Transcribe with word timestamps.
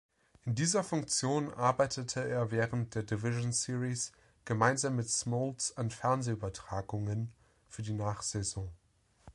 In 0.45 0.55
dieser 0.55 0.83
Funktion 0.83 1.53
arbeitete 1.53 2.27
er 2.27 2.49
während 2.49 2.95
der 2.95 3.03
Division 3.03 3.51
Series 3.53 4.11
gemeinsam 4.45 4.95
mit 4.95 5.07
Smoltz 5.07 5.73
an 5.75 5.91
Fernsehübertragungen 5.91 7.31
für 7.69 7.83
die 7.83 7.93
Nachsaison. 7.93 8.67